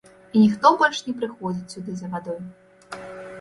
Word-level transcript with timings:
І 0.35 0.39
ніхто 0.43 0.71
больш 0.79 1.01
не 1.09 1.13
прыходзіць 1.19 1.73
сюды 1.75 1.91
за 2.01 2.11
вадой. 2.15 2.41